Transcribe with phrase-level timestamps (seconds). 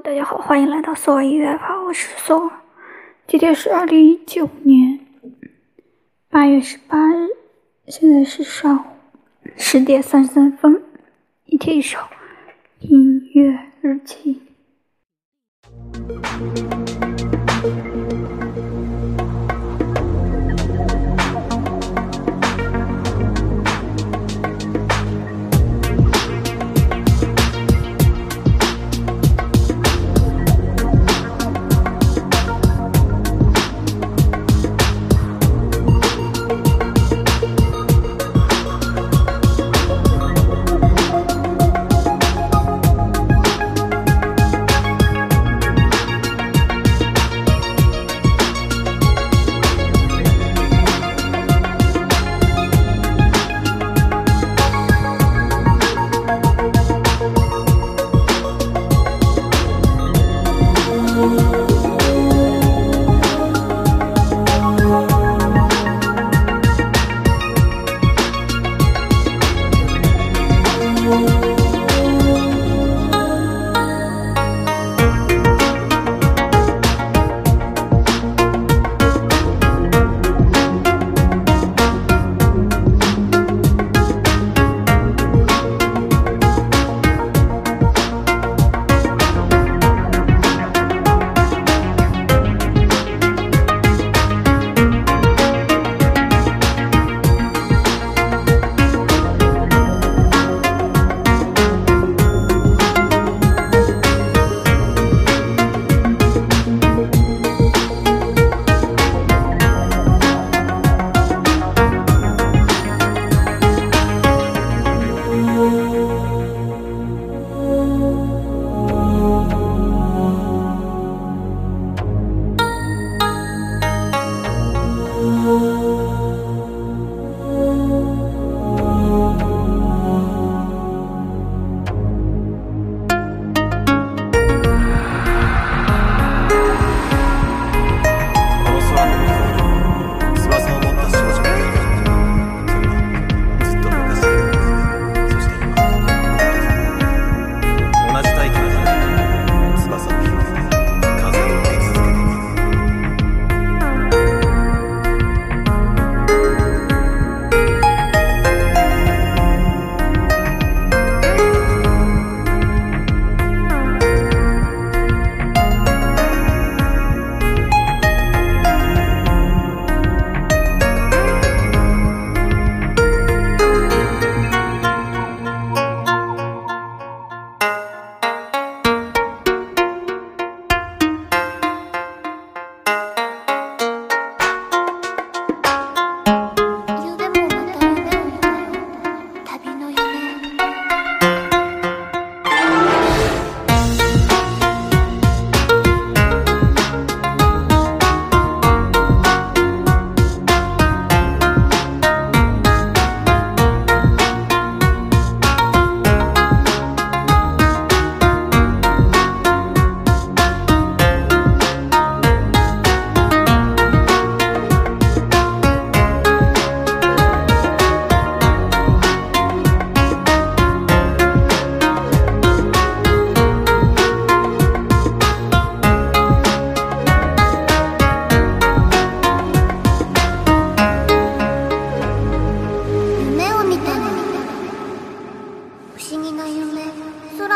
[0.00, 2.50] 大家好，欢迎来到索尔音乐吧，我是索尔。
[3.26, 4.98] 今天是二零一九年
[6.30, 7.28] 八月十八日，
[7.88, 8.86] 现在是上午
[9.54, 10.82] 十点三十三分。
[11.44, 11.98] 一天一首
[12.80, 14.40] 音乐日记。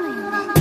[0.00, 0.57] 啊。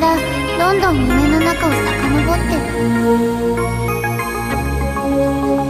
[0.00, 0.16] から
[0.58, 2.56] どんどん夢の中を遡って。
[2.56, 2.72] る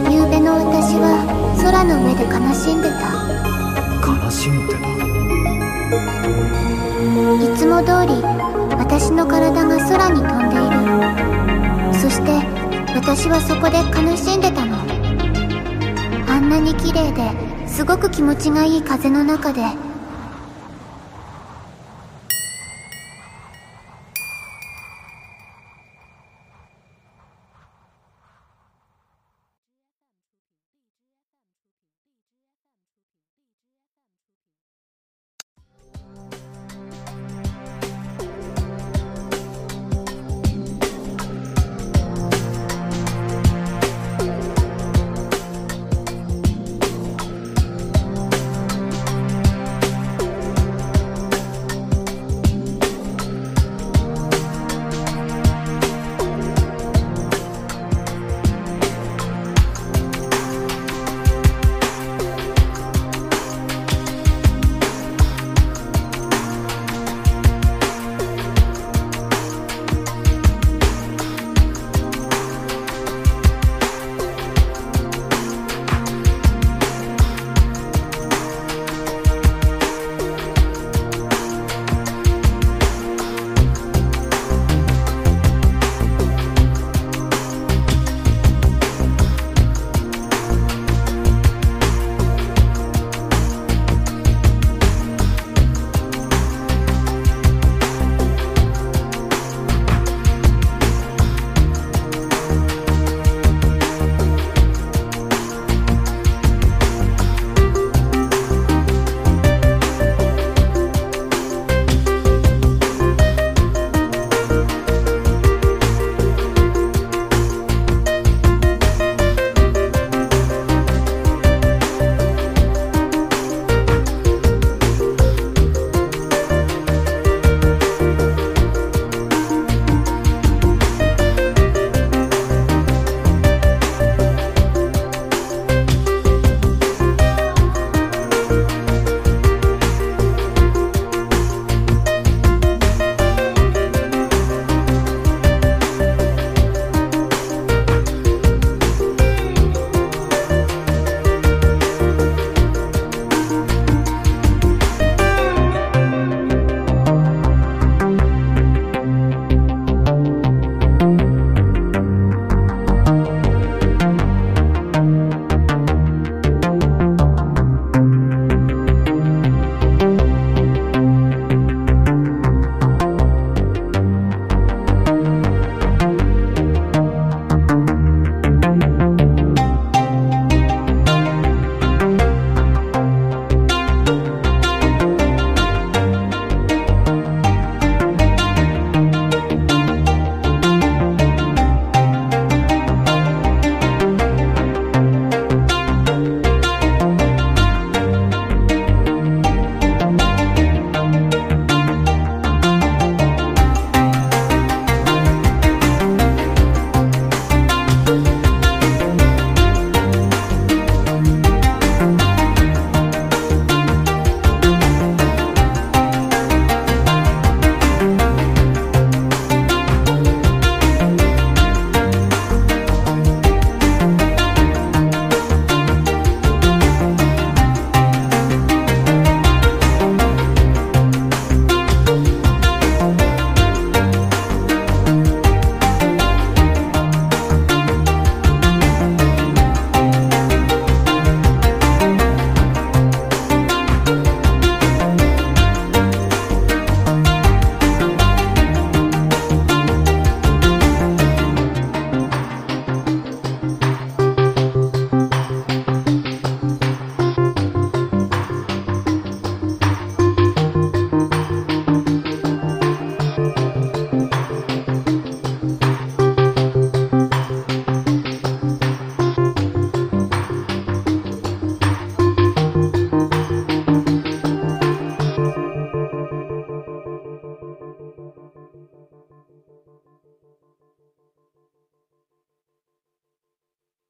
[0.09, 1.03] 夕べの私は
[1.61, 3.11] 空の上で悲しんでた。
[4.07, 4.79] 悲しんでた？
[7.43, 8.23] いつも通り
[8.77, 11.99] 私の体が空に飛んでいる。
[11.99, 12.31] そして
[12.95, 14.77] 私はそこで悲しんでたの。
[16.29, 19.61] あんなに綺麗ですごく気持ちがいい風の中で